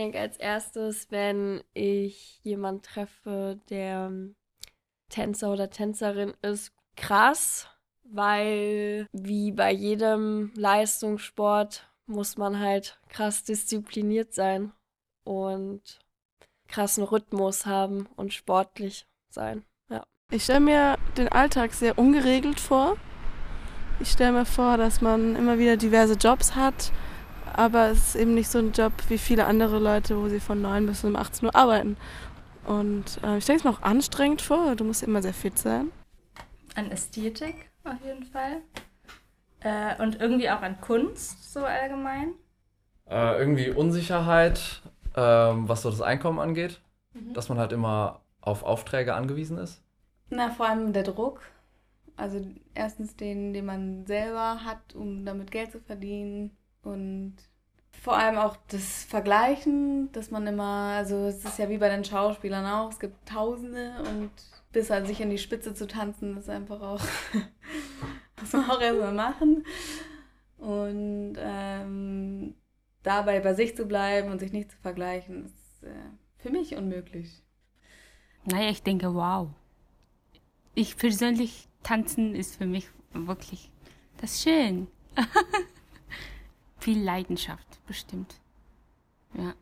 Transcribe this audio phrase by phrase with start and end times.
[0.00, 4.10] denke als erstes, wenn ich jemanden treffe, der
[5.10, 7.68] Tänzer oder Tänzerin ist, krass,
[8.04, 14.72] weil wie bei jedem Leistungssport muss man halt krass diszipliniert sein
[15.24, 16.00] und
[16.66, 19.64] krassen Rhythmus haben und sportlich sein.
[19.90, 20.04] Ja.
[20.32, 22.96] Ich stelle mir den Alltag sehr ungeregelt vor.
[24.00, 26.90] Ich stelle mir vor, dass man immer wieder diverse Jobs hat,
[27.52, 30.60] aber es ist eben nicht so ein Job wie viele andere Leute, wo sie von
[30.60, 31.96] 9 bis um 18 Uhr arbeiten.
[32.66, 35.90] Und äh, ich stelle es mir auch anstrengend vor, du musst immer sehr fit sein.
[36.74, 38.62] An Ästhetik auf jeden Fall.
[39.60, 42.34] Äh, und irgendwie auch an Kunst, so allgemein.
[43.08, 44.82] Äh, irgendwie Unsicherheit,
[45.16, 46.80] ähm, was so das Einkommen angeht.
[47.12, 47.34] Mhm.
[47.34, 49.82] Dass man halt immer auf Aufträge angewiesen ist.
[50.30, 51.42] Na, vor allem der Druck.
[52.16, 52.40] Also
[52.74, 56.56] erstens den, den man selber hat, um damit Geld zu verdienen.
[56.82, 57.36] Und
[58.00, 62.04] vor allem auch das Vergleichen, dass man immer, also es ist ja wie bei den
[62.04, 64.30] Schauspielern auch, es gibt Tausende und
[64.72, 67.02] bis halt sich in die Spitze zu tanzen, ist einfach auch,
[68.40, 69.66] muss man auch erstmal machen.
[70.56, 72.54] Und ähm,
[73.02, 75.92] dabei bei sich zu bleiben und sich nicht zu vergleichen, ist äh,
[76.38, 77.42] für mich unmöglich.
[78.44, 79.48] Naja, ich denke, wow.
[80.74, 83.70] Ich persönlich, tanzen ist für mich wirklich
[84.20, 84.86] das schön.
[86.80, 88.40] Viel Leidenschaft, bestimmt.
[89.34, 89.54] Ja.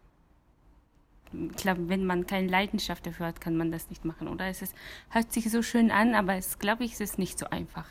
[1.32, 4.46] Ich glaube, wenn man keine Leidenschaft dafür hat, kann man das nicht machen, oder?
[4.46, 4.74] Es ist,
[5.10, 7.88] hört sich so schön an, aber es glaube ich, es ist nicht so einfach.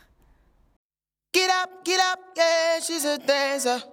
[1.33, 3.83] Get up, get up, yeah, she's a dancer.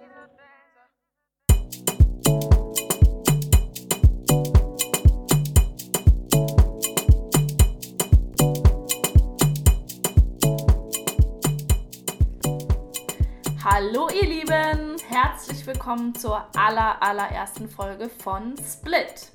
[13.63, 19.31] Hallo ihr Lieben, herzlich willkommen zur aller allerersten Folge von Split,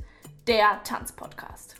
[0.46, 1.74] der Tanzpodcast.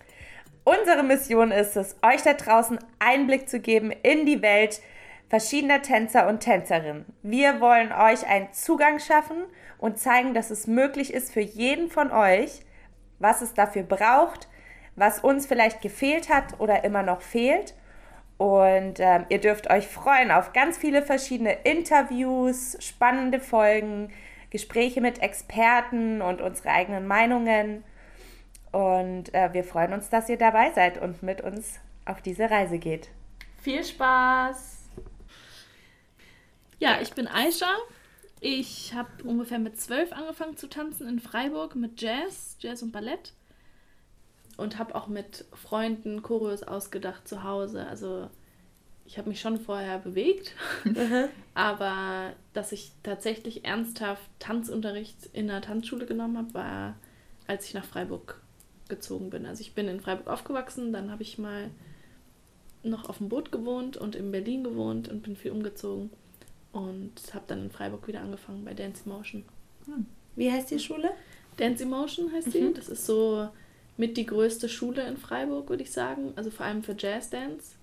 [0.64, 4.80] Unsere Mission ist es, euch da draußen Einblick zu geben in die Welt
[5.28, 7.04] verschiedener Tänzer und Tänzerinnen.
[7.22, 9.44] Wir wollen euch einen Zugang schaffen
[9.76, 12.62] und zeigen, dass es möglich ist für jeden von euch,
[13.18, 14.48] was es dafür braucht,
[14.96, 17.74] was uns vielleicht gefehlt hat oder immer noch fehlt.
[18.40, 24.10] Und ähm, ihr dürft euch freuen auf ganz viele verschiedene Interviews, spannende Folgen,
[24.48, 27.84] Gespräche mit Experten und unsere eigenen Meinungen.
[28.72, 32.78] Und äh, wir freuen uns, dass ihr dabei seid und mit uns auf diese Reise
[32.78, 33.10] geht.
[33.58, 34.88] Viel Spaß!
[36.78, 37.76] Ja, ich bin Aisha.
[38.40, 43.34] Ich habe ungefähr mit zwölf angefangen zu tanzen in Freiburg mit Jazz, Jazz und Ballett.
[44.60, 47.86] Und habe auch mit Freunden Choreos ausgedacht zu Hause.
[47.86, 48.28] Also
[49.06, 50.54] ich habe mich schon vorher bewegt,
[51.54, 56.96] aber dass ich tatsächlich ernsthaft Tanzunterricht in der Tanzschule genommen habe, war,
[57.46, 58.40] als ich nach Freiburg
[58.88, 59.46] gezogen bin.
[59.46, 61.70] Also ich bin in Freiburg aufgewachsen, dann habe ich mal
[62.82, 66.10] noch auf dem Boot gewohnt und in Berlin gewohnt und bin viel umgezogen
[66.72, 69.44] und habe dann in Freiburg wieder angefangen bei Dance Emotion.
[69.86, 70.06] Hm.
[70.36, 71.10] Wie heißt die Schule?
[71.56, 72.52] Dance Emotion heißt mhm.
[72.52, 72.74] die.
[72.74, 73.48] Das ist so
[74.00, 76.32] mit die größte Schule in Freiburg, würde ich sagen.
[76.34, 77.74] Also vor allem für Jazz Dance.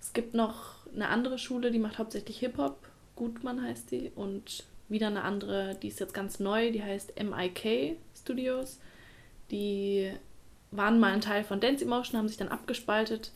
[0.00, 2.78] Es gibt noch eine andere Schule, die macht hauptsächlich Hip-Hop.
[3.16, 4.12] Gutmann heißt die.
[4.14, 8.78] Und wieder eine andere, die ist jetzt ganz neu, die heißt MIK Studios.
[9.50, 10.12] Die
[10.70, 13.32] waren mal ein Teil von Dance Emotion, haben sich dann abgespaltet.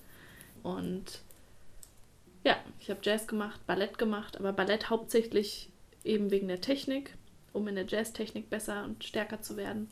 [0.63, 1.23] Und
[2.45, 5.71] ja, ich habe Jazz gemacht, Ballett gemacht, aber Ballett hauptsächlich
[6.05, 7.17] eben wegen der Technik,
[7.53, 9.91] um in der Jazztechnik besser und stärker zu werden.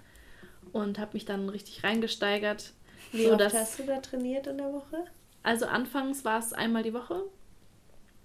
[0.72, 2.72] Und habe mich dann richtig reingesteigert.
[3.12, 5.04] Wie oft hast du da trainiert in der Woche?
[5.42, 7.22] Also anfangs war es einmal die Woche.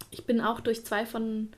[0.10, 1.50] Ich bin auch durch zwei von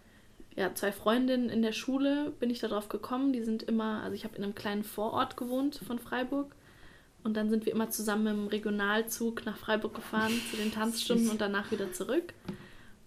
[0.55, 3.31] ja, zwei Freundinnen in der Schule bin ich darauf gekommen.
[3.31, 6.53] Die sind immer, also ich habe in einem kleinen Vorort gewohnt von Freiburg.
[7.23, 11.39] Und dann sind wir immer zusammen im Regionalzug nach Freiburg gefahren zu den Tanzstunden und
[11.39, 12.33] danach wieder zurück.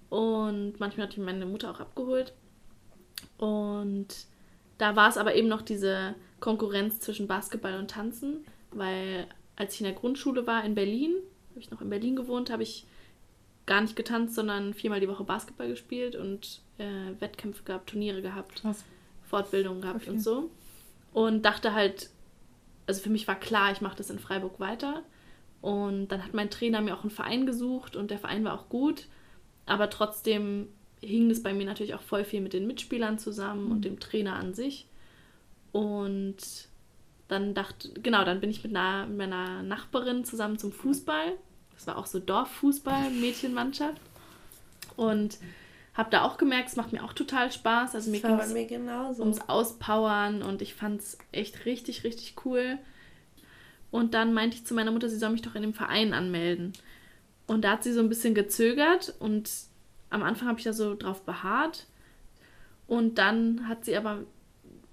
[0.08, 2.32] Und manchmal hat mich meine Mutter auch abgeholt.
[3.36, 4.08] Und
[4.78, 9.26] da war es aber eben noch diese Konkurrenz zwischen Basketball und Tanzen, weil
[9.56, 11.14] als ich in der Grundschule war in Berlin,
[11.50, 12.86] habe ich noch in Berlin gewohnt, habe ich
[13.66, 18.64] gar nicht getanzt, sondern viermal die Woche Basketball gespielt und äh, Wettkämpfe gehabt, Turniere gehabt,
[18.64, 18.84] Was?
[19.24, 20.10] Fortbildungen gehabt okay.
[20.10, 20.50] und so.
[21.12, 22.10] Und dachte halt,
[22.86, 25.02] also für mich war klar, ich mache das in Freiburg weiter.
[25.60, 28.68] Und dann hat mein Trainer mir auch einen Verein gesucht und der Verein war auch
[28.68, 29.06] gut.
[29.64, 30.68] Aber trotzdem
[31.04, 33.72] hing es bei mir natürlich auch voll viel mit den Mitspielern zusammen mhm.
[33.72, 34.86] und dem Trainer an sich.
[35.72, 36.36] Und
[37.28, 41.32] dann dachte, genau, dann bin ich mit, einer, meiner Nachbarin zusammen zum Fußball.
[41.74, 44.00] Das war auch so Dorffußball, Mädchenmannschaft.
[44.96, 45.38] Und
[45.94, 47.94] habe da auch gemerkt, es macht mir auch total Spaß.
[47.94, 49.22] Also mir Das ging genauso.
[49.22, 52.78] ums Auspowern und ich fand es echt richtig, richtig cool.
[53.90, 56.72] Und dann meinte ich zu meiner Mutter, sie soll mich doch in dem Verein anmelden.
[57.46, 59.50] Und da hat sie so ein bisschen gezögert und
[60.14, 61.86] am Anfang habe ich da so drauf beharrt.
[62.86, 64.24] Und dann hat sie aber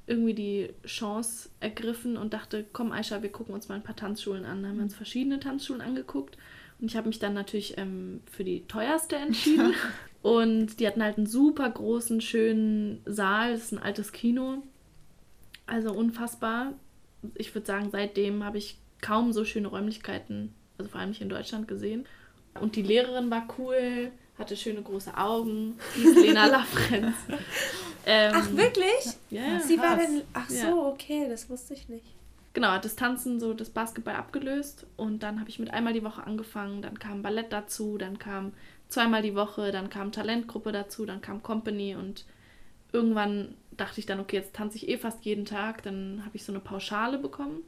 [0.07, 4.45] irgendwie die Chance ergriffen und dachte, komm Aisha, wir gucken uns mal ein paar Tanzschulen
[4.45, 4.61] an.
[4.61, 6.37] Dann haben wir uns verschiedene Tanzschulen angeguckt.
[6.79, 9.75] Und ich habe mich dann natürlich ähm, für die teuerste entschieden.
[10.23, 13.51] und die hatten halt einen super großen, schönen Saal.
[13.51, 14.63] Das ist ein altes Kino.
[15.67, 16.73] Also unfassbar.
[17.35, 21.29] Ich würde sagen, seitdem habe ich kaum so schöne Räumlichkeiten, also vor allem nicht in
[21.29, 22.05] Deutschland gesehen.
[22.59, 24.11] Und die Lehrerin war cool,
[24.41, 27.15] hatte schöne große Augen, hieß Lena Lafrenz.
[28.05, 29.15] Ähm, Ach, wirklich?
[29.29, 29.59] Ja, ja.
[29.59, 30.07] Sie war krass.
[30.07, 30.21] dann.
[30.33, 30.75] Ach so, Ja.
[30.87, 32.05] okay, das wusste ich nicht.
[32.53, 36.03] Genau, hat das Tanzen so das Basketball abgelöst und dann habe ich mit einmal die
[36.03, 38.51] Woche angefangen, dann kam Ballett dazu, dann kam
[38.89, 42.25] zweimal die Woche, dann kam Talentgruppe dazu, dann kam Company und
[42.91, 46.43] irgendwann dachte ich dann, okay, jetzt tanze ich eh fast jeden Tag, dann habe ich
[46.43, 47.61] so eine Pauschale bekommen.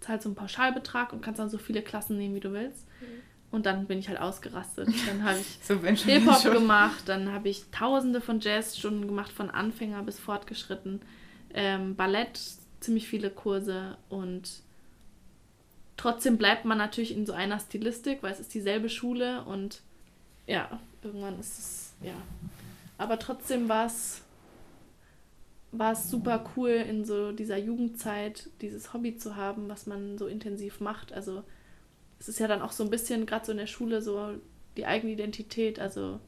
[0.00, 2.86] Zahlst so einen Pauschalbetrag und kannst dann so viele Klassen nehmen, wie du willst.
[3.50, 4.88] Und dann bin ich halt ausgerastet.
[5.06, 5.80] Dann habe ich So.
[5.80, 11.00] Hip-Hop gemacht, dann habe ich tausende von Jazzstunden gemacht, von Anfänger bis fortgeschritten.
[11.54, 12.40] Ähm, Ballett,
[12.80, 14.62] ziemlich viele Kurse und
[15.96, 19.80] trotzdem bleibt man natürlich in so einer Stilistik, weil es ist dieselbe Schule und
[20.46, 22.14] ja, irgendwann ist es, ja.
[22.98, 24.22] Aber trotzdem war es
[25.72, 30.26] war es super cool, in so dieser Jugendzeit dieses Hobby zu haben, was man so
[30.26, 31.12] intensiv macht.
[31.12, 31.42] Also
[32.18, 34.34] es ist ja dann auch so ein bisschen, gerade so in der Schule, so
[34.76, 35.78] die eigene Identität.
[35.78, 36.20] Also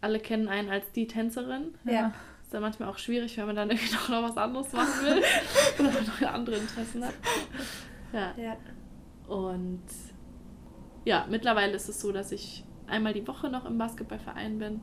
[0.00, 1.74] alle kennen einen als die Tänzerin.
[1.84, 2.12] Ja.
[2.42, 5.22] Ist dann manchmal auch schwierig, wenn man dann irgendwie noch, noch was anderes machen will
[5.78, 7.14] oder noch andere Interessen hat.
[8.12, 8.34] Ja.
[8.36, 8.56] Ja.
[9.28, 9.82] Und
[11.04, 14.80] ja, mittlerweile ist es so, dass ich einmal die Woche noch im Basketballverein bin,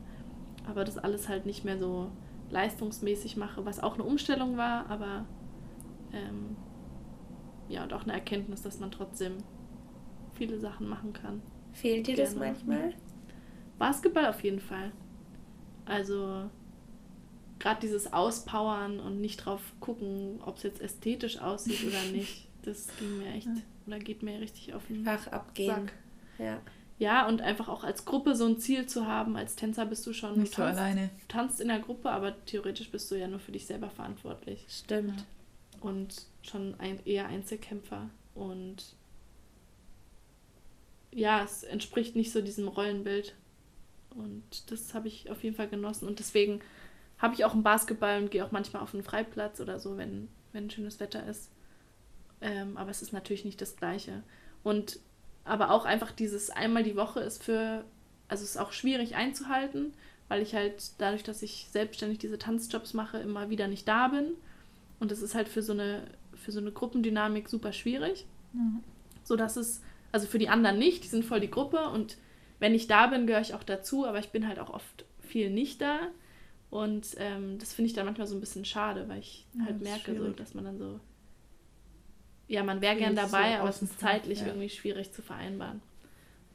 [0.67, 2.09] aber das alles halt nicht mehr so
[2.49, 5.25] leistungsmäßig mache, was auch eine Umstellung war, aber
[6.13, 6.55] ähm,
[7.67, 9.37] ja, und auch eine Erkenntnis, dass man trotzdem
[10.37, 11.41] viele Sachen machen kann.
[11.73, 12.47] Fehlt dir das Gerne.
[12.47, 12.93] manchmal?
[13.77, 14.91] Basketball auf jeden Fall.
[15.85, 16.49] Also
[17.59, 22.87] gerade dieses Auspowern und nicht drauf gucken, ob es jetzt ästhetisch aussieht oder nicht, das
[22.99, 23.49] ging mir echt
[23.85, 25.69] oder geht mir richtig auf den Fach abgehen.
[25.69, 25.93] Sack.
[26.39, 26.61] Ja.
[26.99, 29.35] Ja, und einfach auch als Gruppe so ein Ziel zu haben.
[29.35, 31.09] Als Tänzer bist du schon, Nicht du so tanzt, alleine.
[31.21, 34.65] du tanzt in der Gruppe, aber theoretisch bist du ja nur für dich selber verantwortlich.
[34.67, 35.25] Stimmt.
[35.79, 38.09] Und schon ein, eher Einzelkämpfer.
[38.33, 38.95] Und
[41.17, 43.33] ja, es entspricht nicht so diesem Rollenbild.
[44.11, 46.07] Und das habe ich auf jeden Fall genossen.
[46.07, 46.61] Und deswegen
[47.17, 50.27] habe ich auch einen Basketball und gehe auch manchmal auf einen Freiplatz oder so, wenn,
[50.53, 51.49] wenn schönes Wetter ist.
[52.39, 54.21] Ähm, aber es ist natürlich nicht das Gleiche.
[54.63, 54.99] Und
[55.43, 57.83] aber auch einfach dieses einmal die Woche ist für,
[58.27, 59.93] also es ist auch schwierig einzuhalten,
[60.27, 64.33] weil ich halt dadurch, dass ich selbstständig diese Tanzjobs mache, immer wieder nicht da bin.
[64.99, 66.03] Und es ist halt für so eine,
[66.35, 68.27] für so eine Gruppendynamik super schwierig.
[69.23, 69.81] So dass es,
[70.11, 72.17] also für die anderen nicht, die sind voll die Gruppe und
[72.59, 75.49] wenn ich da bin, gehöre ich auch dazu, aber ich bin halt auch oft viel
[75.49, 75.99] nicht da.
[76.69, 79.81] Und ähm, das finde ich dann manchmal so ein bisschen schade, weil ich Ja, halt
[79.81, 80.99] merke, so, dass man dann so,
[82.47, 84.47] ja, man wäre gern Viel so dabei, aber es ist zeitlich ja.
[84.47, 85.81] irgendwie schwierig zu vereinbaren.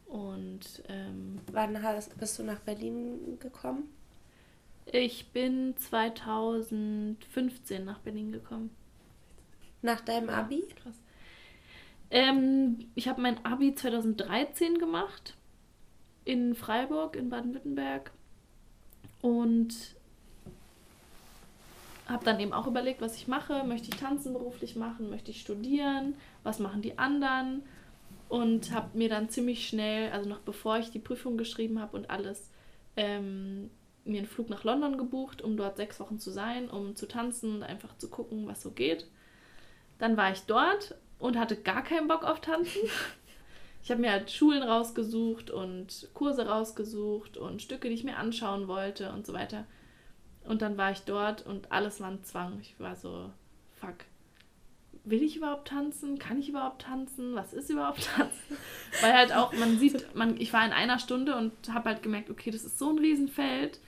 [0.06, 3.84] Und ähm, Wann hast, bist du nach Berlin gekommen?
[4.86, 8.70] ich bin 2015 nach Berlin gekommen.
[9.82, 10.64] Nach deinem Abi?
[10.82, 10.96] Krass.
[12.12, 15.34] Ähm, ich habe mein Abi 2013 gemacht
[16.26, 18.12] in Freiburg in Baden-Württemberg
[19.22, 19.74] und
[22.06, 23.64] habe dann eben auch überlegt, was ich mache.
[23.64, 25.08] Möchte ich tanzen beruflich machen?
[25.08, 26.14] Möchte ich studieren?
[26.42, 27.62] Was machen die anderen?
[28.28, 32.10] Und habe mir dann ziemlich schnell, also noch bevor ich die Prüfung geschrieben habe und
[32.10, 32.50] alles,
[32.94, 33.70] ähm,
[34.04, 37.56] mir einen Flug nach London gebucht, um dort sechs Wochen zu sein, um zu tanzen
[37.56, 39.06] und einfach zu gucken, was so geht.
[39.98, 42.82] Dann war ich dort und hatte gar keinen Bock auf Tanzen.
[43.82, 48.68] Ich habe mir halt Schulen rausgesucht und Kurse rausgesucht und Stücke, die ich mir anschauen
[48.68, 49.66] wollte und so weiter.
[50.44, 52.58] Und dann war ich dort und alles war ein Zwang.
[52.60, 53.30] Ich war so,
[53.80, 53.94] fuck,
[55.04, 56.18] will ich überhaupt tanzen?
[56.18, 57.34] Kann ich überhaupt tanzen?
[57.34, 58.56] Was ist überhaupt tanzen?
[59.00, 62.30] Weil halt auch, man sieht, man, ich war in einer Stunde und habe halt gemerkt,
[62.30, 63.78] okay, das ist so ein Riesenfeld.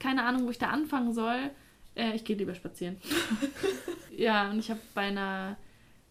[0.00, 1.50] Keine Ahnung, wo ich da anfangen soll.
[1.94, 2.96] Äh, ich gehe lieber spazieren.
[4.16, 5.56] ja, und ich habe bei einer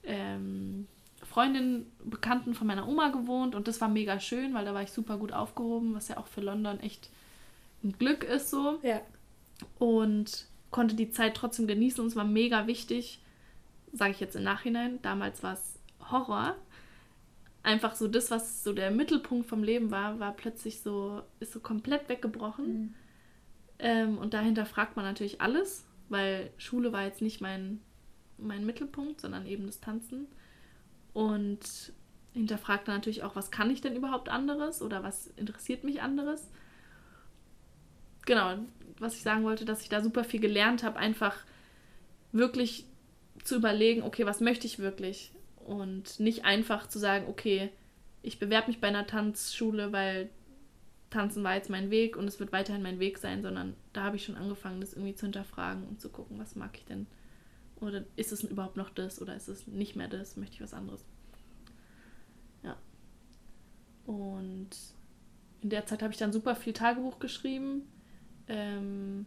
[0.09, 0.87] ähm,
[1.23, 4.91] Freundin, Bekannten von meiner Oma gewohnt und das war mega schön, weil da war ich
[4.91, 7.09] super gut aufgehoben, was ja auch für London echt
[7.83, 8.79] ein Glück ist so.
[8.81, 9.01] Ja.
[9.77, 13.21] Und konnte die Zeit trotzdem genießen und es war mega wichtig,
[13.93, 15.01] sage ich jetzt im Nachhinein.
[15.01, 15.79] Damals war es
[16.11, 16.55] Horror.
[17.61, 21.59] Einfach so das, was so der Mittelpunkt vom Leben war, war plötzlich so, ist so
[21.59, 22.95] komplett weggebrochen.
[23.79, 27.81] Ähm, und dahinter fragt man natürlich alles, weil Schule war jetzt nicht mein,
[28.41, 30.27] mein Mittelpunkt, sondern eben das Tanzen.
[31.13, 31.93] Und
[32.34, 36.50] hinterfragt dann natürlich auch, was kann ich denn überhaupt anderes oder was interessiert mich anderes.
[38.25, 38.58] Genau,
[39.00, 41.36] was ich sagen wollte, dass ich da super viel gelernt habe, einfach
[42.31, 42.86] wirklich
[43.43, 45.31] zu überlegen, okay, was möchte ich wirklich?
[45.58, 47.72] Und nicht einfach zu sagen, okay,
[48.22, 50.29] ich bewerbe mich bei einer Tanzschule, weil
[51.10, 54.17] Tanzen war jetzt mein Weg und es wird weiterhin mein Weg sein, sondern da habe
[54.17, 57.08] ich schon angefangen, das irgendwie zu hinterfragen und zu gucken, was mag ich denn?
[57.81, 60.36] Oder ist es überhaupt noch das oder ist es nicht mehr das?
[60.36, 61.03] Möchte ich was anderes?
[62.63, 62.77] Ja.
[64.05, 64.69] Und
[65.62, 67.83] in der Zeit habe ich dann super viel Tagebuch geschrieben.
[68.48, 69.25] Ähm,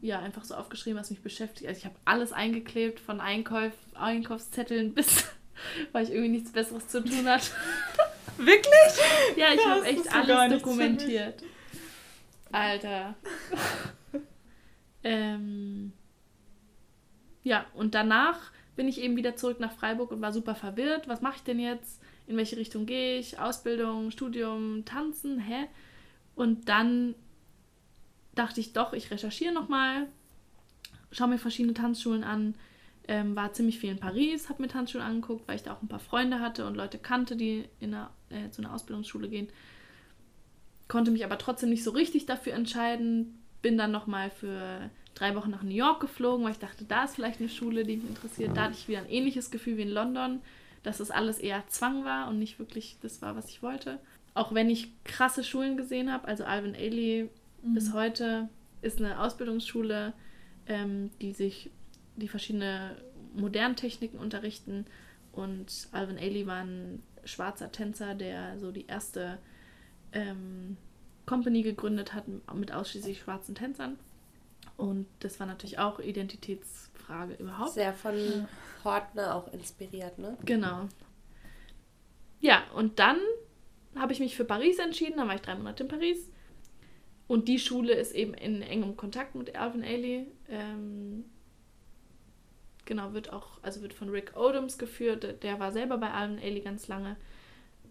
[0.00, 1.68] ja, einfach so aufgeschrieben, was mich beschäftigt.
[1.68, 5.24] Also ich habe alles eingeklebt, von Einkauf, Einkaufszetteln bis,
[5.92, 7.50] weil ich irgendwie nichts Besseres zu tun hatte.
[8.38, 9.36] Wirklich?
[9.36, 11.42] Ja, ich habe echt alles dokumentiert.
[12.52, 13.14] Alter.
[15.04, 15.92] ähm,
[17.46, 21.06] ja, und danach bin ich eben wieder zurück nach Freiburg und war super verwirrt.
[21.06, 22.02] Was mache ich denn jetzt?
[22.26, 23.38] In welche Richtung gehe ich?
[23.38, 25.38] Ausbildung, Studium, Tanzen?
[25.38, 25.66] Hä?
[26.34, 27.14] Und dann
[28.34, 30.08] dachte ich doch, ich recherchiere nochmal,
[31.12, 32.56] schaue mir verschiedene Tanzschulen an.
[33.06, 35.86] Ähm, war ziemlich viel in Paris, habe mir Tanzschulen angeguckt, weil ich da auch ein
[35.86, 39.48] paar Freunde hatte und Leute kannte, die in einer, äh, zu einer Ausbildungsschule gehen.
[40.88, 43.38] Konnte mich aber trotzdem nicht so richtig dafür entscheiden.
[43.62, 47.16] Bin dann nochmal für drei Wochen nach New York geflogen, weil ich dachte, da ist
[47.16, 48.56] vielleicht eine Schule, die mich interessiert.
[48.56, 50.40] Da hatte ich wieder ein ähnliches Gefühl wie in London,
[50.82, 53.98] dass das alles eher Zwang war und nicht wirklich das war, was ich wollte.
[54.34, 57.30] Auch wenn ich krasse Schulen gesehen habe, also Alvin Ailey
[57.62, 58.48] bis heute
[58.82, 60.12] ist eine Ausbildungsschule,
[60.66, 61.70] ähm, die sich
[62.16, 62.96] die verschiedene
[63.34, 64.86] modernen Techniken unterrichten.
[65.32, 69.38] Und Alvin Ailey war ein schwarzer Tänzer, der so die erste
[70.12, 70.76] ähm,
[71.24, 73.98] Company gegründet hat mit ausschließlich schwarzen Tänzern.
[74.76, 77.72] Und das war natürlich auch Identitätsfrage überhaupt.
[77.72, 78.46] Sehr von
[78.84, 80.36] Hortner auch inspiriert, ne?
[80.44, 80.88] Genau.
[82.40, 83.18] Ja, und dann
[83.96, 85.16] habe ich mich für Paris entschieden.
[85.16, 86.30] Dann war ich drei Monate in Paris.
[87.26, 90.26] Und die Schule ist eben in engem Kontakt mit Alvin Ailey.
[90.48, 91.24] Ähm,
[92.84, 95.42] genau, wird auch, also wird von Rick Odoms geführt.
[95.42, 97.16] Der war selber bei Alvin Ailey ganz lange.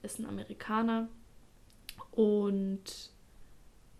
[0.03, 1.09] Ist ein Amerikaner.
[2.11, 3.11] Und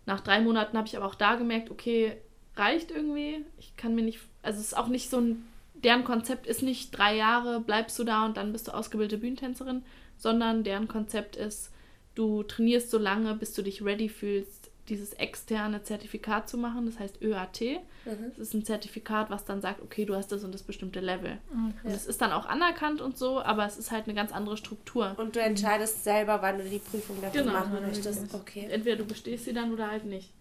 [0.06, 2.16] nach drei Monaten habe ich aber auch da gemerkt, okay,
[2.56, 3.44] reicht irgendwie.
[3.58, 6.96] Ich kann mir nicht, also es ist auch nicht so ein, deren Konzept ist nicht
[6.96, 9.82] drei Jahre bleibst du da und dann bist du ausgebildete Bühnentänzerin,
[10.16, 11.70] sondern deren Konzept ist,
[12.14, 16.98] du trainierst so lange, bis du dich ready fühlst, dieses externe Zertifikat zu machen, das
[17.00, 17.60] heißt ÖAT.
[18.04, 18.30] Mhm.
[18.30, 21.38] Das ist ein Zertifikat, was dann sagt, okay, du hast das und das bestimmte Level.
[21.52, 24.56] Und es ist dann auch anerkannt und so, aber es ist halt eine ganz andere
[24.56, 25.14] Struktur.
[25.18, 27.52] Und du entscheidest selber, wann du die Prüfung dafür Genau.
[27.54, 28.32] machen möchtest.
[28.32, 28.68] Okay.
[28.70, 30.32] Entweder du bestehst sie dann oder halt nicht.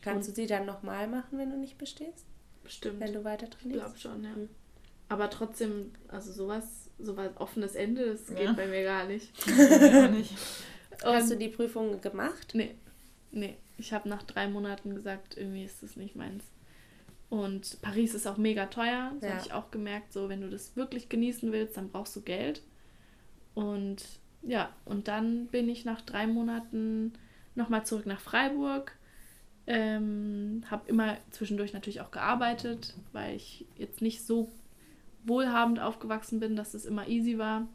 [0.00, 2.24] Kannst du sie dann nochmal machen, wenn du nicht bestehst?
[2.62, 3.00] Bestimmt.
[3.00, 3.84] Wenn du weiter Ich trainierst?
[3.84, 4.30] glaube schon, ja.
[4.30, 4.48] Mhm.
[5.08, 8.52] Aber trotzdem, also sowas, so was offenes Ende, das geht Ja.
[8.52, 9.32] bei mir gar nicht.
[10.10, 10.34] Nicht.
[11.02, 12.50] Hast du die Prüfung gemacht?
[12.54, 12.74] Nee,
[13.30, 13.56] nee.
[13.78, 16.44] Ich habe nach drei Monaten gesagt, irgendwie ist das nicht meins.
[17.30, 19.12] Und Paris ist auch mega teuer.
[19.20, 19.36] Das Ja.
[19.36, 20.12] habe ich auch gemerkt.
[20.12, 22.62] So, wenn du das wirklich genießen willst, dann brauchst du Geld.
[23.54, 24.02] Und
[24.42, 27.12] ja, und dann bin ich nach drei Monaten
[27.54, 28.92] nochmal zurück nach Freiburg.
[29.70, 34.50] Ähm, habe immer zwischendurch natürlich auch gearbeitet, weil ich jetzt nicht so
[35.24, 37.68] wohlhabend aufgewachsen bin, dass es immer easy war.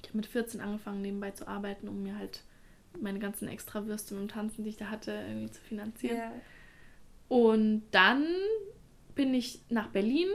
[0.00, 2.42] Ich habe mit 14 angefangen, nebenbei zu arbeiten, um mir halt
[2.98, 6.16] meine ganzen Extrawürste mit dem Tanzen, die ich da hatte, irgendwie zu finanzieren.
[7.28, 8.24] Und dann
[9.14, 10.28] bin ich nach Berlin.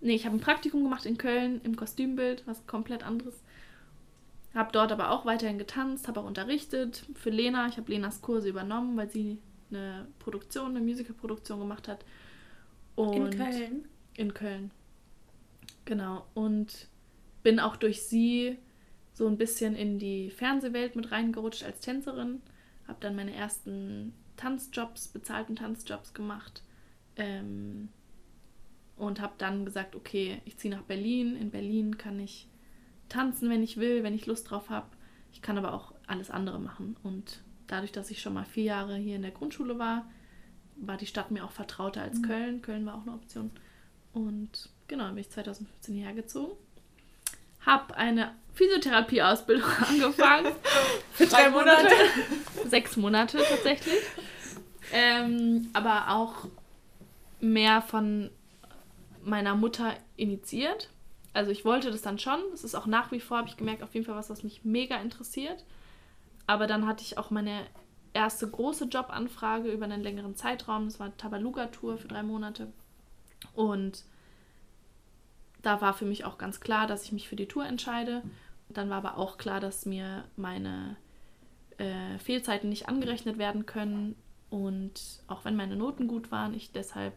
[0.00, 3.42] Nee, ich habe ein Praktikum gemacht in Köln im Kostümbild, was komplett anderes.
[4.54, 7.68] Habe dort aber auch weiterhin getanzt, habe auch unterrichtet für Lena.
[7.68, 9.38] Ich habe Lenas Kurse übernommen, weil sie
[9.72, 12.04] eine Produktion, eine Musicalproduktion gemacht hat.
[12.94, 13.88] Und In Köln?
[14.14, 14.70] in Köln.
[15.84, 16.26] Genau.
[16.34, 16.88] Und
[17.42, 18.58] bin auch durch sie
[19.12, 22.40] so ein bisschen in die Fernsehwelt mit reingerutscht als Tänzerin.
[22.86, 26.62] Habe dann meine ersten Tanzjobs, bezahlten Tanzjobs gemacht.
[27.16, 27.88] Ähm,
[28.96, 31.36] und habe dann gesagt, okay, ich ziehe nach Berlin.
[31.36, 32.48] In Berlin kann ich
[33.08, 34.88] tanzen, wenn ich will, wenn ich Lust drauf habe.
[35.32, 36.96] Ich kann aber auch alles andere machen.
[37.02, 40.04] Und dadurch, dass ich schon mal vier Jahre hier in der Grundschule war,
[40.76, 42.60] war die Stadt mir auch vertrauter als Köln.
[42.60, 43.50] Köln war auch eine Option.
[44.12, 46.52] Und genau, bin ich 2015 hierher gezogen.
[47.64, 50.52] Habe eine Physiotherapie-Ausbildung angefangen.
[51.12, 51.94] Für drei Monate?
[52.66, 54.00] Sechs Monate tatsächlich.
[54.92, 56.48] Ähm, aber auch
[57.40, 58.30] mehr von
[59.24, 60.90] meiner Mutter initiiert.
[61.32, 62.40] Also ich wollte das dann schon.
[62.52, 64.64] Es ist auch nach wie vor, habe ich gemerkt, auf jeden Fall was, was mich
[64.64, 65.64] mega interessiert.
[66.46, 67.66] Aber dann hatte ich auch meine
[68.12, 70.86] erste große Jobanfrage über einen längeren Zeitraum.
[70.86, 72.72] Das war Tabaluga-Tour für drei Monate.
[73.54, 74.04] Und
[75.62, 78.22] da war für mich auch ganz klar, dass ich mich für die Tour entscheide.
[78.68, 80.96] Dann war aber auch klar, dass mir meine
[81.78, 84.16] äh, Fehlzeiten nicht angerechnet werden können.
[84.50, 87.14] Und auch wenn meine Noten gut waren, ich deshalb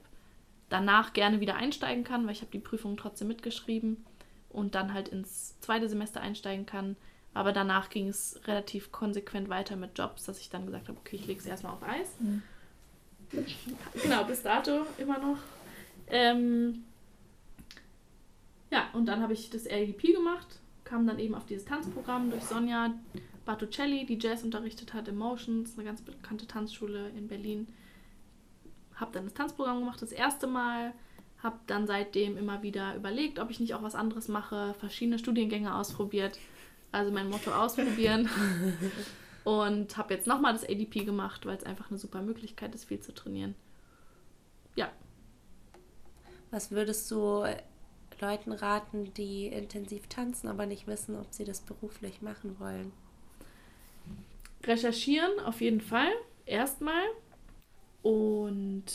[0.69, 4.05] danach gerne wieder einsteigen kann, weil ich habe die Prüfung trotzdem mitgeschrieben
[4.49, 6.95] und dann halt ins zweite Semester einsteigen kann.
[7.35, 11.17] Aber danach ging es relativ konsequent weiter mit Jobs, dass ich dann gesagt habe, okay,
[11.17, 12.07] ich lege es erstmal auf Eis.
[12.19, 12.41] Mhm.
[14.01, 15.37] Genau, bis dato immer noch.
[16.07, 16.85] Ähm,
[18.71, 20.47] ja, und dann habe ich das LGP gemacht,
[20.85, 22.93] kam dann eben auf dieses Tanzprogramm durch Sonja
[23.43, 27.67] Bartucelli, die Jazz unterrichtet hat, Emotions, eine ganz bekannte Tanzschule in Berlin.
[28.95, 30.93] Habe dann das Tanzprogramm gemacht, das erste Mal.
[31.43, 35.75] Habe dann seitdem immer wieder überlegt, ob ich nicht auch was anderes mache, verschiedene Studiengänge
[35.75, 36.39] ausprobiert.
[36.95, 38.29] Also mein Motto ausprobieren.
[39.43, 43.01] und habe jetzt nochmal das ADP gemacht, weil es einfach eine super Möglichkeit ist, viel
[43.01, 43.53] zu trainieren.
[44.75, 44.89] Ja.
[46.51, 47.43] Was würdest du
[48.21, 52.93] Leuten raten, die intensiv tanzen, aber nicht wissen, ob sie das beruflich machen wollen?
[54.63, 56.13] Recherchieren auf jeden Fall.
[56.45, 57.03] Erstmal.
[58.03, 58.85] Und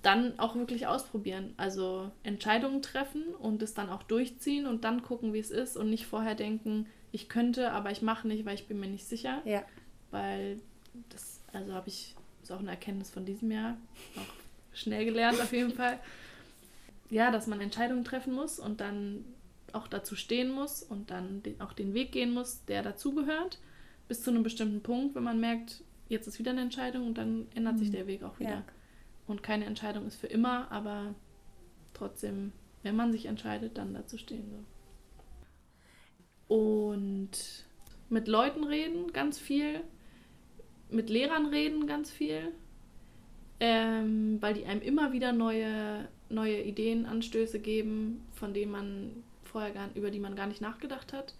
[0.00, 1.52] dann auch wirklich ausprobieren.
[1.58, 5.90] Also Entscheidungen treffen und es dann auch durchziehen und dann gucken, wie es ist und
[5.90, 9.42] nicht vorher denken, ich könnte, aber ich mache nicht, weil ich bin mir nicht sicher.
[9.44, 9.62] Ja.
[10.10, 10.58] Weil
[11.10, 13.76] das, also habe ich, ist auch eine Erkenntnis von diesem Jahr,
[14.16, 15.98] auch schnell gelernt auf jeden Fall.
[17.10, 19.24] Ja, dass man Entscheidungen treffen muss und dann
[19.72, 23.58] auch dazu stehen muss und dann auch den Weg gehen muss, der dazugehört,
[24.08, 27.46] bis zu einem bestimmten Punkt, wenn man merkt, jetzt ist wieder eine Entscheidung und dann
[27.54, 27.92] ändert sich mhm.
[27.92, 28.50] der Weg auch wieder.
[28.50, 28.64] Ja.
[29.26, 31.14] Und keine Entscheidung ist für immer, aber
[31.94, 32.52] trotzdem,
[32.82, 34.50] wenn man sich entscheidet, dann dazu stehen.
[34.50, 34.58] So.
[36.48, 37.30] Und
[38.08, 39.80] mit Leuten reden ganz viel,
[40.90, 42.52] mit Lehrern reden ganz viel,
[43.58, 49.70] ähm, weil die einem immer wieder neue, neue Ideen, Anstöße geben, von denen man vorher
[49.70, 51.34] gar, über die man gar nicht nachgedacht hat.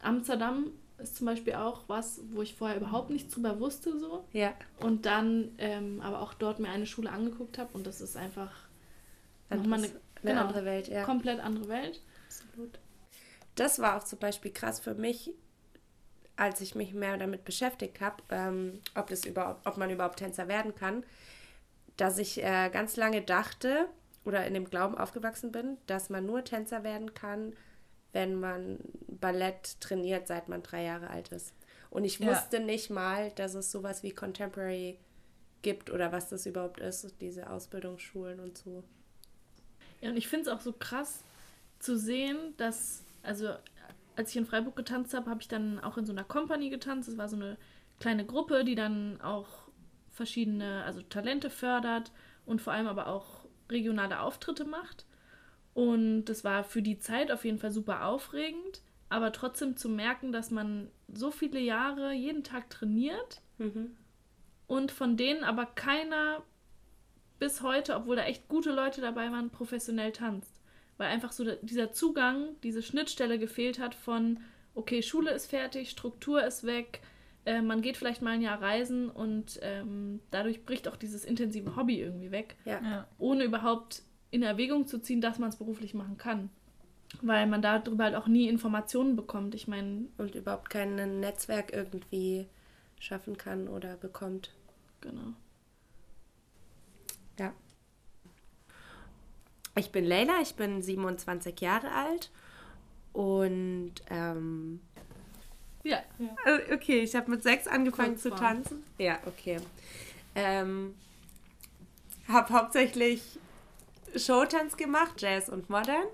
[0.00, 0.66] Amsterdam
[0.98, 4.24] ist zum Beispiel auch was, wo ich vorher überhaupt nichts drüber wusste so.
[4.32, 4.52] Ja.
[4.80, 8.52] Und dann ähm, aber auch dort mir eine Schule angeguckt habe und das ist einfach
[9.50, 11.04] nochmal eine, eine genau, andere Welt, ja.
[11.04, 12.00] Komplett andere Welt.
[12.26, 12.78] Absolut
[13.54, 15.32] das war auch zum Beispiel krass für mich,
[16.36, 19.12] als ich mich mehr damit beschäftigt habe, ähm, ob,
[19.64, 21.04] ob man überhaupt Tänzer werden kann,
[21.96, 23.88] dass ich äh, ganz lange dachte
[24.24, 27.54] oder in dem Glauben aufgewachsen bin, dass man nur Tänzer werden kann,
[28.12, 31.52] wenn man Ballett trainiert, seit man drei Jahre alt ist.
[31.90, 32.62] Und ich wusste ja.
[32.62, 34.98] nicht mal, dass es sowas wie Contemporary
[35.60, 38.82] gibt oder was das überhaupt ist, diese Ausbildungsschulen und so.
[40.00, 41.22] Ja, und ich finde es auch so krass
[41.78, 43.54] zu sehen, dass also
[44.16, 47.08] als ich in Freiburg getanzt habe, habe ich dann auch in so einer Company getanzt.
[47.08, 47.56] Es war so eine
[47.98, 49.48] kleine Gruppe, die dann auch
[50.10, 52.12] verschiedene, also Talente fördert
[52.44, 55.06] und vor allem aber auch regionale Auftritte macht.
[55.74, 60.32] Und das war für die Zeit auf jeden Fall super aufregend, aber trotzdem zu merken,
[60.32, 63.96] dass man so viele Jahre jeden Tag trainiert mhm.
[64.66, 66.42] und von denen aber keiner
[67.38, 70.51] bis heute, obwohl da echt gute Leute dabei waren, professionell tanzt
[71.02, 74.38] weil einfach so dieser Zugang, diese Schnittstelle gefehlt hat von,
[74.76, 77.00] okay, Schule ist fertig, Struktur ist weg,
[77.44, 81.74] äh, man geht vielleicht mal ein Jahr reisen und ähm, dadurch bricht auch dieses intensive
[81.74, 82.80] Hobby irgendwie weg, ja.
[82.80, 83.08] Ja.
[83.18, 86.50] ohne überhaupt in Erwägung zu ziehen, dass man es beruflich machen kann.
[87.20, 89.56] Weil man darüber halt auch nie Informationen bekommt.
[89.56, 90.06] Ich meine.
[90.18, 92.46] Und überhaupt kein Netzwerk irgendwie
[93.00, 94.54] schaffen kann oder bekommt.
[95.02, 95.34] Genau.
[97.38, 97.52] Ja.
[99.74, 102.30] Ich bin Leila, ich bin 27 Jahre alt
[103.12, 104.80] und ähm,
[105.82, 106.02] ja.
[106.18, 106.58] ja.
[106.72, 108.84] Okay, ich habe mit sechs angefangen Kurz zu tanzen.
[108.98, 109.58] Ja, okay.
[110.34, 110.94] Ähm,
[112.28, 113.38] habe hauptsächlich
[114.16, 116.06] Showtanz gemacht, Jazz und Modern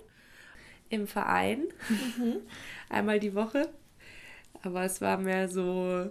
[0.89, 1.65] im Verein.
[1.89, 2.39] Mhm.
[2.89, 3.69] Einmal die Woche.
[4.63, 6.11] Aber es war mehr so,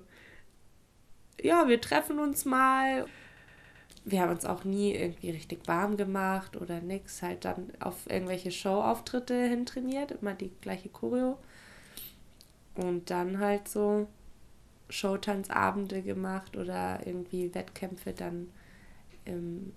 [1.42, 3.06] ja, wir treffen uns mal
[4.10, 7.22] wir haben uns auch nie irgendwie richtig warm gemacht oder nix.
[7.22, 11.38] Halt dann auf irgendwelche Showauftritte hintrainiert, immer die gleiche Choreo.
[12.76, 14.08] Und dann halt so
[14.89, 18.50] Showtanzabende gemacht oder irgendwie Wettkämpfe dann
[19.26, 19.74] im,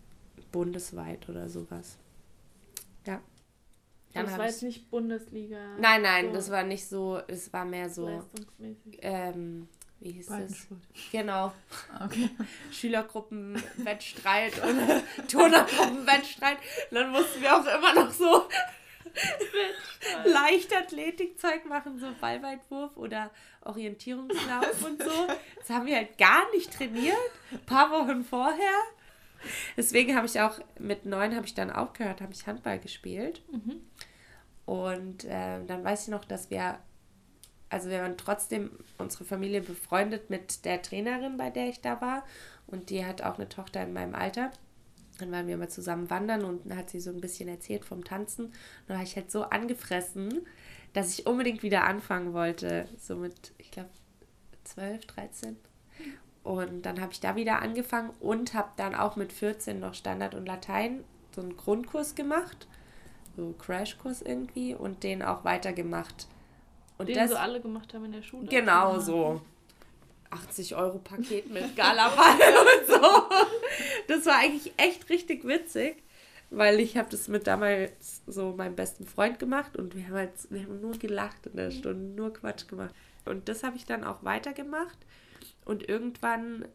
[0.53, 1.99] bundesweit oder sowas.
[3.07, 3.21] Ja.
[4.14, 5.59] Dann das war jetzt nicht Bundesliga.
[5.81, 8.23] Nein, nein, so das war nicht so, es war mehr so.
[9.01, 9.66] Ähm,
[10.01, 10.67] wie hieß es?
[11.13, 11.53] Genau.
[12.05, 12.31] Okay.
[12.73, 16.59] Schülergruppenwettstreit und Turnergruppenwettstreit.
[16.91, 18.49] Dann mussten wir auch immer noch so
[20.25, 23.31] Leichtathletikzeug machen, so Ballweitwurf oder
[23.63, 25.27] Orientierungslauf und so.
[25.57, 27.17] Das haben wir halt gar nicht trainiert.
[27.51, 28.79] Ein paar Wochen vorher.
[29.77, 33.43] Deswegen habe ich auch mit neun habe ich dann aufgehört, habe ich Handball gespielt.
[34.67, 36.79] Und äh, dann weiß ich noch, dass wir,
[37.71, 42.25] also wir waren trotzdem unsere Familie befreundet mit der Trainerin, bei der ich da war.
[42.67, 44.51] Und die hat auch eine Tochter in meinem Alter.
[45.19, 48.05] Dann waren wir mal zusammen wandern und dann hat sie so ein bisschen erzählt vom
[48.05, 48.47] Tanzen.
[48.47, 50.47] Und war ich halt so angefressen,
[50.93, 52.89] dass ich unbedingt wieder anfangen wollte.
[52.99, 53.91] So mit, ich glaube,
[54.65, 55.57] 12, 13.
[56.43, 60.35] Und dann habe ich da wieder angefangen und habe dann auch mit 14 noch Standard
[60.35, 61.05] und Latein
[61.35, 62.67] so einen Grundkurs gemacht.
[63.37, 66.27] So Crashkurs irgendwie und den auch weitergemacht.
[67.01, 68.47] Und Den das so alle gemacht haben in der Schule.
[68.47, 69.41] Genau so.
[70.29, 73.23] 80 Euro Paket mit Galaball und so.
[74.07, 76.03] Das war eigentlich echt richtig witzig,
[76.51, 80.33] weil ich habe das mit damals so meinem besten Freund gemacht und wir haben halt,
[80.51, 82.95] wir haben nur gelacht in der Stunde, nur Quatsch gemacht.
[83.25, 84.99] Und das habe ich dann auch weitergemacht
[85.65, 86.67] und irgendwann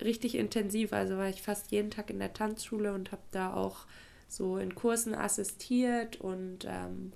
[0.00, 3.86] richtig intensiv, also war ich fast jeden Tag in der Tanzschule und habe da auch
[4.28, 7.12] so in Kursen assistiert und ähm,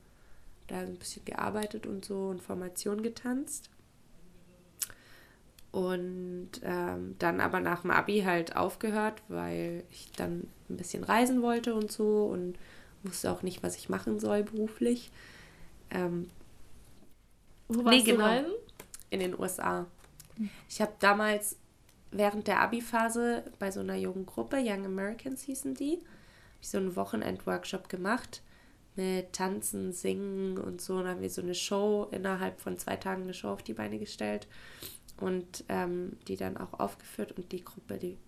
[0.71, 3.71] da ein bisschen gearbeitet und so und Formation getanzt.
[5.73, 11.43] Und ähm, dann aber nach dem Abi halt aufgehört, weil ich dann ein bisschen reisen
[11.43, 12.59] wollte und so und
[13.05, 15.13] wusste auch nicht, was ich machen soll beruflich.
[15.91, 16.29] Ähm,
[17.69, 18.19] Wo Nee, warst genau.
[18.19, 18.53] du reisen?
[19.11, 19.87] in den USA.
[20.69, 21.57] Ich habe damals
[22.13, 26.01] während der Abi-Phase bei so einer jungen Gruppe, Young Americans hießen die,
[26.61, 28.43] so einen Wochenend-Workshop gemacht
[29.01, 30.97] mit Tanzen, Singen und so.
[30.97, 33.73] Und dann haben wir so eine Show innerhalb von zwei Tagen eine Show auf die
[33.73, 34.47] Beine gestellt
[35.19, 37.33] und ähm, die dann auch aufgeführt.
[37.33, 38.19] Und die Gruppe, die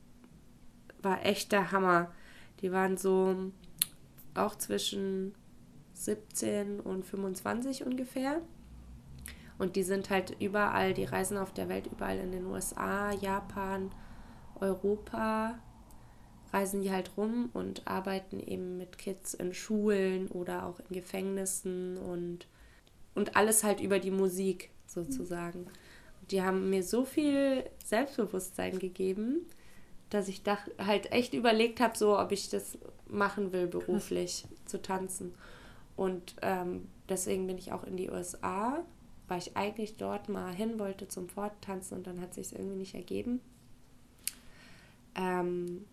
[1.02, 2.10] war echt der Hammer.
[2.60, 3.36] Die waren so
[4.34, 5.34] auch zwischen
[5.92, 8.40] 17 und 25 ungefähr.
[9.58, 13.90] Und die sind halt überall, die reisen auf der Welt, überall in den USA, Japan,
[14.58, 15.58] Europa,
[16.52, 21.96] reisen die halt rum und arbeiten eben mit Kids in Schulen oder auch in Gefängnissen
[21.96, 22.46] und,
[23.14, 25.66] und alles halt über die Musik sozusagen.
[26.20, 29.46] Und die haben mir so viel Selbstbewusstsein gegeben,
[30.10, 34.80] dass ich dach, halt echt überlegt habe, so ob ich das machen will beruflich, zu
[34.80, 35.34] tanzen.
[35.96, 38.84] Und ähm, deswegen bin ich auch in die USA,
[39.28, 42.94] weil ich eigentlich dort mal hin wollte zum Forttanzen und dann hat sich irgendwie nicht
[42.94, 43.40] ergeben.
[45.14, 45.84] Ähm,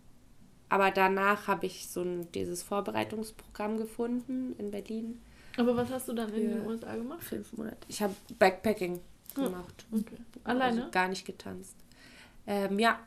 [0.70, 5.20] aber danach habe ich so ein, dieses Vorbereitungsprogramm gefunden in Berlin.
[5.56, 7.22] Aber was hast du dann in den USA gemacht?
[7.22, 7.76] Fünf Monate.
[7.88, 9.00] Ich habe Backpacking
[9.34, 9.84] gemacht.
[9.92, 10.16] Okay.
[10.44, 10.82] Alleine?
[10.82, 11.76] Also gar nicht getanzt.
[12.46, 12.98] Ähm, ja,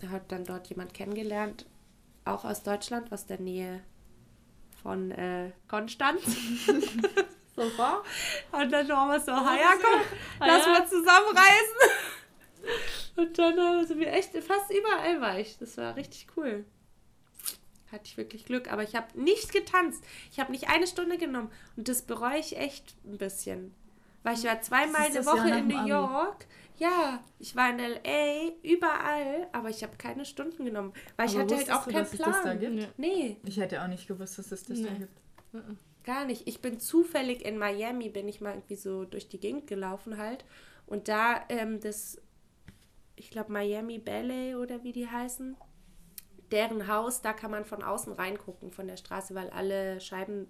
[0.00, 1.66] da hat dann dort jemand kennengelernt,
[2.24, 3.80] auch aus Deutschland, aus der Nähe
[4.82, 6.22] von äh, Konstanz.
[7.54, 8.02] So war?
[8.50, 10.00] Und dann waren wir so, ha ja, komm,
[10.40, 11.92] lass mal zusammen reisen.
[13.16, 15.58] Und dann äh, sind wir echt fast überall war ich.
[15.58, 16.64] Das war richtig cool.
[17.90, 18.72] Hatte ich wirklich Glück.
[18.72, 20.02] Aber ich habe nicht getanzt.
[20.30, 21.50] Ich habe nicht eine Stunde genommen.
[21.76, 23.74] Und das bereue ich echt ein bisschen.
[24.22, 25.86] Weil ich war zweimal eine Jahr Woche in New.
[25.86, 26.46] York.
[26.78, 30.92] Ja, ich war in L.A., überall, aber ich habe keine Stunden genommen.
[31.16, 32.58] Weil ich Aber hatte halt auch du, keinen dass es das da Plan.
[32.60, 32.80] gibt?
[32.80, 32.88] Ja.
[32.96, 34.98] Nee, Ich hätte auch nicht gewusst, dass es das da Nee.
[35.00, 35.12] gibt.
[36.04, 36.48] Gar nicht.
[36.48, 40.44] Ich bin zufällig in Miami, bin ich mal irgendwie so durch die Gegend gelaufen halt.
[40.86, 42.20] Und da ähm, das,
[43.16, 45.56] ich glaube Miami Ballet oder wie die heißen,
[46.50, 50.48] deren Haus, da kann man von außen reingucken von der Straße, weil alle Scheiben,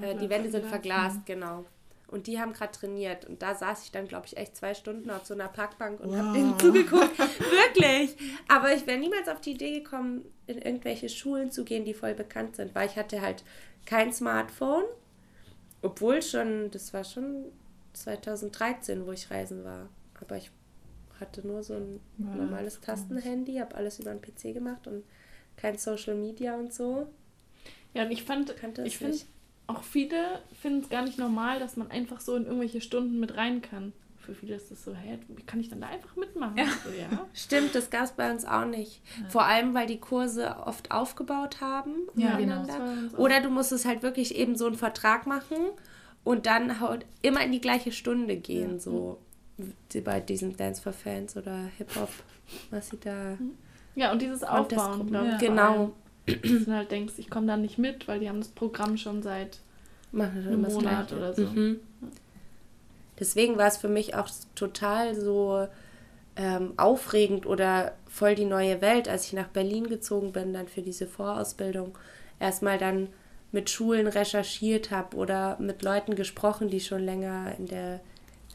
[0.00, 1.64] äh, die Wände sind verglast, genau.
[2.08, 3.24] Und die haben gerade trainiert.
[3.24, 6.16] Und da saß ich dann, glaube ich, echt zwei Stunden auf so einer Parkbank und
[6.16, 7.16] habe denen zugeguckt.
[7.18, 8.16] Wirklich.
[8.48, 12.14] Aber ich wäre niemals auf die Idee gekommen, in irgendwelche Schulen zu gehen, die voll
[12.14, 13.44] bekannt sind, weil ich hatte halt
[13.86, 14.84] kein Smartphone.
[15.82, 17.44] Obwohl schon, das war schon
[17.92, 19.88] 2013, wo ich reisen war.
[20.20, 20.50] Aber ich
[21.20, 25.04] hatte nur so ein Ja, normales Tastenhandy, habe alles über den PC gemacht und
[25.56, 27.06] kein Social Media und so.
[27.94, 29.18] Ja, und ich fand, Kannte ich es finde,
[29.66, 33.36] auch viele finden es gar nicht normal, dass man einfach so in irgendwelche Stunden mit
[33.36, 33.92] rein kann.
[34.18, 36.56] Für viele ist das so, hä, wie kann ich dann da einfach mitmachen?
[36.56, 36.66] Ja.
[36.84, 37.26] So, ja.
[37.32, 39.00] Stimmt, das gab es bei uns auch nicht.
[39.28, 41.94] Vor allem, weil die Kurse oft aufgebaut haben.
[42.14, 42.36] Ja,
[43.14, 45.56] auch- Oder du musstest halt wirklich eben so einen Vertrag machen
[46.22, 49.29] und dann halt immer in die gleiche Stunde gehen, so wie
[50.04, 52.10] bei diesem Dance for Fans oder Hip-Hop,
[52.70, 53.36] was sie da
[53.94, 55.32] Ja, und dieses Aufbauen, glaube ich.
[55.32, 55.38] Ja.
[55.38, 55.92] Genau.
[56.26, 59.22] Dass du halt denkst, ich komme da nicht mit, weil die haben das Programm schon
[59.22, 59.58] seit
[60.12, 61.42] einem Monat oder so.
[61.42, 61.80] Mhm.
[63.18, 65.66] Deswegen war es für mich auch total so
[66.36, 70.82] ähm, aufregend oder voll die neue Welt, als ich nach Berlin gezogen bin, dann für
[70.82, 71.96] diese Vorausbildung.
[72.38, 73.08] Erstmal dann
[73.52, 78.00] mit Schulen recherchiert habe oder mit Leuten gesprochen, die schon länger in der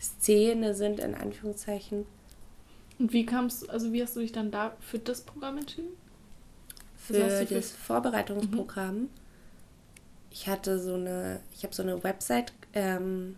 [0.06, 2.06] Szene sind, in Anführungszeichen.
[3.00, 5.90] Und wie kamst du, also wie hast du dich dann da für das Programm entschieden?
[6.96, 9.10] Für für- das Vorbereitungsprogramm.
[10.32, 13.36] Ich hatte so eine, ich habe so eine Website ähm,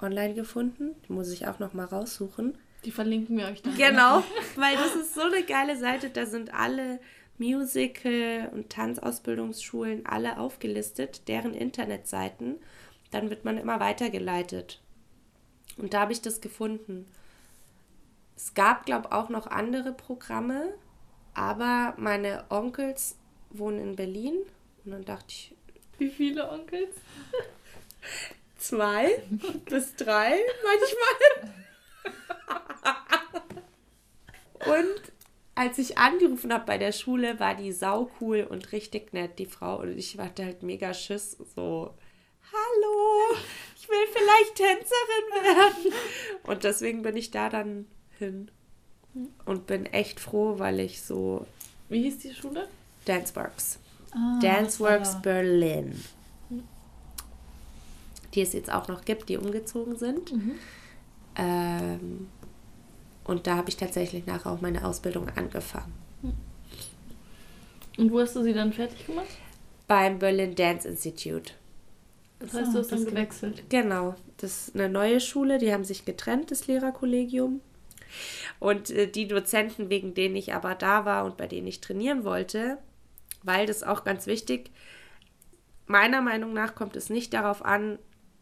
[0.00, 2.56] online gefunden, die muss ich auch noch mal raussuchen.
[2.84, 3.76] Die verlinken wir euch dann.
[3.76, 4.22] Genau,
[4.56, 6.98] weil das ist so eine geile Seite, da sind alle
[7.38, 12.56] Musical- und Tanzausbildungsschulen alle aufgelistet, deren Internetseiten.
[13.10, 14.80] Dann wird man immer weitergeleitet.
[15.76, 17.06] Und da habe ich das gefunden.
[18.36, 20.74] Es gab, glaube ich, auch noch andere Programme,
[21.34, 23.16] aber meine Onkels
[23.50, 24.36] wohnen in Berlin.
[24.84, 25.54] Und dann dachte ich,
[25.98, 26.94] Wie viele Onkels?
[28.58, 29.22] zwei
[29.68, 31.54] bis drei manchmal.
[34.82, 35.12] Und
[35.54, 39.46] als ich angerufen habe bei der Schule, war die sau cool und richtig nett, die
[39.46, 39.80] Frau.
[39.80, 41.94] Und ich hatte halt mega Schiss, so,
[42.52, 43.38] hallo,
[43.76, 45.92] ich will vielleicht Tänzerin werden.
[46.44, 47.86] Und deswegen bin ich da dann
[48.18, 48.50] hin.
[49.46, 51.46] Und bin echt froh, weil ich so
[51.88, 52.68] Wie hieß die Schule?
[53.06, 53.78] Danceworks.
[54.12, 55.18] Ah, Danceworks ja.
[55.20, 56.02] Berlin.
[58.34, 60.32] Die es jetzt auch noch gibt, die umgezogen sind.
[61.36, 62.28] Ähm,
[63.24, 65.94] und da habe ich tatsächlich nachher auch meine Ausbildung angefangen.
[67.96, 69.26] Und wo hast du sie dann fertig gemacht?
[69.86, 71.52] Beim Berlin Dance Institute.
[72.38, 73.64] Das heißt, du hast dann gewechselt.
[73.70, 77.60] Genau, das ist eine neue Schule, die haben sich getrennt, das Lehrerkollegium.
[78.58, 82.24] Und äh, die Dozenten, wegen denen ich aber da war und bei denen ich trainieren
[82.24, 82.78] wollte,
[83.42, 84.70] weil das auch ganz wichtig,
[85.86, 87.98] meiner Meinung nach kommt es nicht darauf an,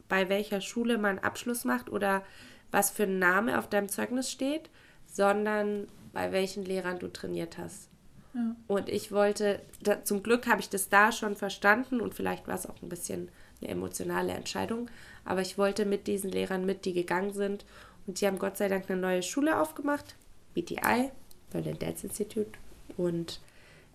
[0.09, 2.22] bei welcher Schule man Abschluss macht oder
[2.70, 4.70] was für ein Name auf deinem Zeugnis steht,
[5.07, 7.88] sondern bei welchen Lehrern du trainiert hast.
[8.35, 8.57] Ja.
[8.66, 12.54] Und ich wollte, da, zum Glück habe ich das da schon verstanden und vielleicht war
[12.54, 13.30] es auch ein bisschen
[13.64, 14.90] eine emotionale Entscheidung,
[15.24, 17.64] aber ich wollte mit diesen Lehrern mit, die gegangen sind
[18.07, 20.14] und die haben Gott sei Dank eine neue Schule aufgemacht,
[20.55, 21.11] BTI,
[21.50, 22.53] Berlin Dance Institute
[22.96, 23.40] und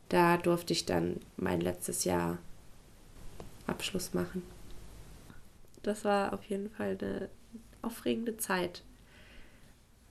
[0.10, 2.40] da durfte ich dann mein letztes Jahr
[3.68, 4.44] Abschluss machen.
[5.84, 7.30] Das war auf jeden Fall eine
[7.82, 8.84] aufregende Zeit.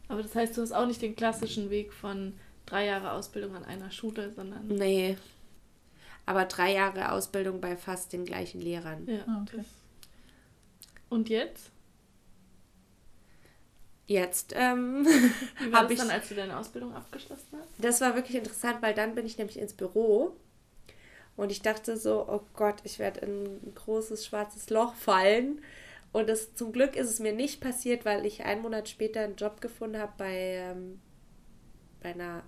[0.09, 2.33] Aber das heißt, du hast auch nicht den klassischen Weg von
[2.65, 4.67] drei Jahre Ausbildung an einer Schule, sondern.
[4.69, 5.17] Nee.
[6.29, 9.07] Aber drei Jahre Ausbildung bei fast den gleichen Lehrern.
[9.07, 9.25] Ja.
[9.27, 9.65] Ah, okay.
[11.09, 11.71] Und jetzt?
[14.07, 15.07] Jetzt ähm,
[15.59, 15.99] Wie war habe das ich.
[16.01, 17.69] dann, als du deine Ausbildung abgeschlossen hast?
[17.79, 20.37] Das war wirklich interessant, weil dann bin ich nämlich ins Büro
[21.39, 25.63] und ich dachte so, oh Gott, ich werde in ein großes schwarzes Loch fallen.
[26.13, 29.37] Und das, zum Glück ist es mir nicht passiert, weil ich einen Monat später einen
[29.37, 31.01] Job gefunden habe bei, ähm,
[32.03, 32.43] bei einer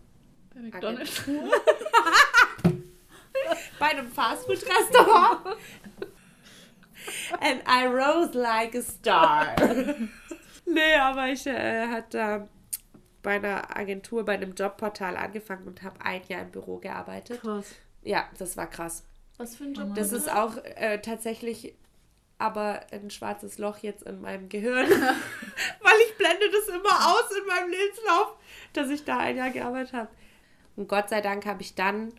[0.53, 1.21] Bei McDonalds?
[1.23, 1.51] Agentur.
[4.51, 5.57] einem Fastfood-Restaurant.
[7.41, 9.57] And I rose like a star.
[10.67, 12.49] nee, aber ich äh, hatte
[13.23, 17.41] bei einer Agentur, bei einem Jobportal angefangen und habe ein Jahr im Büro gearbeitet.
[17.41, 17.75] Krass.
[18.03, 19.05] Ja, das war krass.
[19.39, 19.95] Was für ein Job?
[19.95, 21.75] Das ist auch äh, tatsächlich
[22.41, 24.89] aber ein schwarzes Loch jetzt in meinem Gehirn.
[24.91, 28.37] Weil ich blende das immer aus in meinem Lebenslauf,
[28.73, 30.09] dass ich da ein Jahr gearbeitet habe.
[30.77, 32.15] Und Gott sei Dank habe ich dann,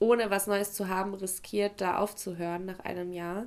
[0.00, 3.46] ohne was Neues zu haben, riskiert, da aufzuhören nach einem Jahr.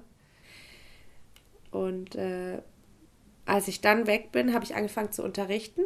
[1.72, 2.62] Und äh,
[3.46, 5.82] als ich dann weg bin, habe ich angefangen zu unterrichten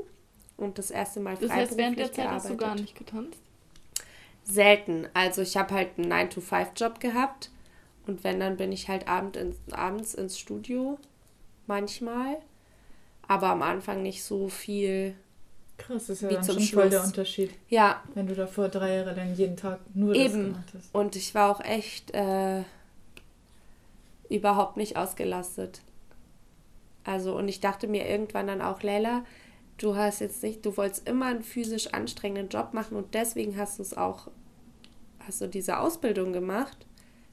[0.58, 2.82] und das erste Mal Das heißt, während der freiberuflich Zeit hast du gar gearbeitet.
[2.82, 3.40] nicht getanzt?
[4.44, 5.08] Selten.
[5.14, 7.50] Also ich habe halt einen 9-to-5-Job gehabt.
[8.06, 10.98] Und wenn, dann bin ich halt abend ins, abends ins Studio.
[11.66, 12.38] Manchmal.
[13.28, 15.16] Aber am Anfang nicht so viel.
[15.78, 17.08] Krass, das ist ja Wie dann zum schon voll der Schluss.
[17.10, 20.44] Unterschied, Ja, wenn du davor drei Jahre lang jeden Tag nur das Eben.
[20.54, 20.94] gemacht hast.
[20.96, 22.64] und ich war auch echt äh,
[24.30, 25.82] überhaupt nicht ausgelastet.
[27.04, 29.24] Also, und ich dachte mir irgendwann dann auch, Leila,
[29.78, 33.80] du hast jetzt nicht, du wolltest immer einen physisch anstrengenden Job machen und deswegen hast
[33.80, 34.28] du es auch,
[35.20, 36.86] hast du diese Ausbildung gemacht,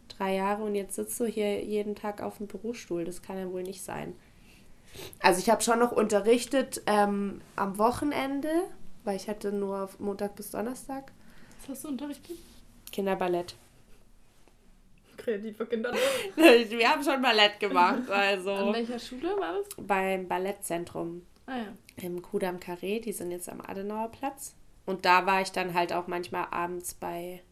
[0.09, 3.05] drei Jahre und jetzt sitzt du hier jeden Tag auf dem Bürostuhl.
[3.05, 4.15] Das kann ja wohl nicht sein.
[5.21, 8.51] Also ich habe schon noch unterrichtet ähm, am Wochenende,
[9.05, 11.13] weil ich hatte nur Montag bis Donnerstag
[11.63, 12.37] Was hast du unterrichtet?
[12.93, 13.57] Kinderballett.
[15.17, 15.93] Kreativer Kinder.
[16.37, 19.69] Wir haben schon Ballett gemacht, An also welcher Schule war das?
[19.87, 21.67] beim Ballettzentrum Ah ja.
[21.97, 24.55] im Kudam Carré, die sind jetzt am Adenauerplatz.
[24.87, 27.43] Und da war ich dann halt auch manchmal abends bei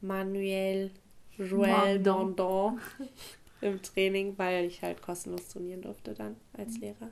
[0.00, 0.90] Manuel
[1.38, 2.02] Mandon.
[2.02, 2.80] Dondon
[3.60, 7.10] im Training, weil ich halt kostenlos trainieren durfte dann als Lehrer.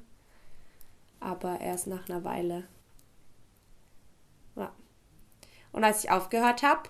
[1.21, 2.65] Aber erst nach einer Weile.
[4.57, 4.73] Ja.
[5.73, 6.89] Und als ich aufgehört habe,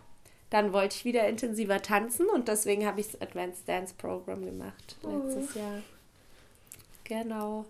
[0.51, 4.97] dann wollte ich wieder intensiver tanzen und deswegen habe ich das Advanced Dance Program gemacht
[5.03, 5.09] Oh.
[5.09, 5.81] letztes Jahr.
[7.05, 7.65] Genau.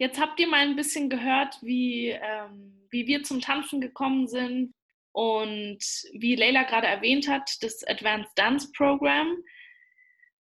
[0.00, 4.74] Jetzt habt ihr mal ein bisschen gehört, wie, ähm, wie wir zum Tanzen gekommen sind
[5.12, 5.78] und
[6.14, 9.36] wie Leila gerade erwähnt hat, das Advanced Dance Program.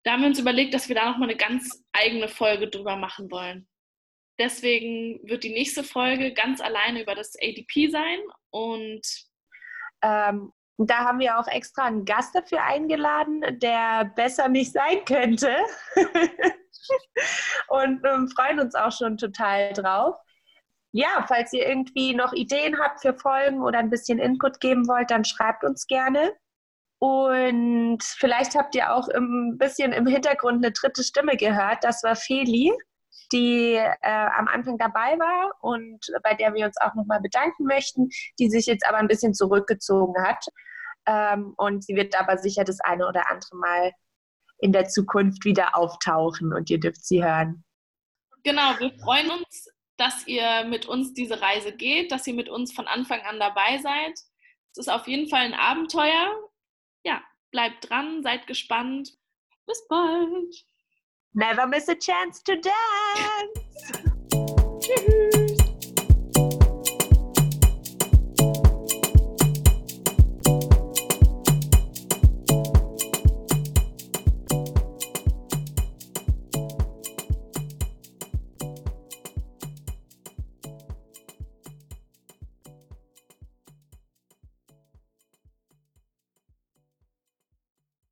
[0.04, 3.30] Da haben wir uns überlegt, dass wir da nochmal eine ganz eigene Folge drüber machen
[3.30, 3.68] wollen.
[4.38, 9.02] Deswegen wird die nächste Folge ganz alleine über das ADP sein und
[10.00, 15.56] Ähm, da haben wir auch extra einen Gast dafür eingeladen, der besser nicht sein könnte.
[17.68, 20.16] und ähm, freuen uns auch schon total drauf.
[20.92, 25.10] Ja, falls ihr irgendwie noch Ideen habt für Folgen oder ein bisschen Input geben wollt,
[25.10, 26.32] dann schreibt uns gerne.
[26.98, 31.84] Und vielleicht habt ihr auch ein bisschen im Hintergrund eine dritte Stimme gehört.
[31.84, 32.72] Das war Feli,
[33.32, 38.08] die äh, am Anfang dabei war und bei der wir uns auch nochmal bedanken möchten,
[38.38, 40.44] die sich jetzt aber ein bisschen zurückgezogen hat.
[41.06, 43.92] Ähm, und sie wird aber sicher das eine oder andere Mal
[44.58, 47.64] in der Zukunft wieder auftauchen und ihr dürft sie hören.
[48.44, 52.72] Genau, wir freuen uns, dass ihr mit uns diese Reise geht, dass ihr mit uns
[52.72, 54.12] von Anfang an dabei seid.
[54.72, 56.32] Es ist auf jeden Fall ein Abenteuer.
[57.04, 59.12] Ja, bleibt dran, seid gespannt.
[59.66, 60.54] Bis bald.
[61.32, 63.92] Never miss a chance to dance!
[64.80, 65.37] Tschüss.